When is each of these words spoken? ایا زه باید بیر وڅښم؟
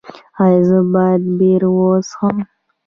ایا 0.43 0.61
زه 0.69 0.79
باید 0.93 1.21
بیر 1.37 1.63
وڅښم؟ 1.75 2.37